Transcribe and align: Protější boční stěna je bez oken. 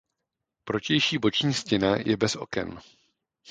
Protější 0.63 1.17
boční 1.17 1.53
stěna 1.53 1.95
je 2.05 2.17
bez 2.17 2.35
oken. 2.35 2.81